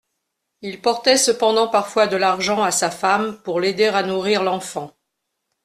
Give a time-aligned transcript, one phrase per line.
[0.63, 4.97] Il portait cependant parfois de l'argent à sa femme pour l'aider à nourrir l'enfant.